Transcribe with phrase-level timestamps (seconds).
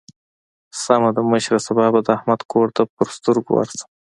[0.83, 3.89] سمه ده مشره؛ سبا به د احمد کور ته پر سترګو ورشم.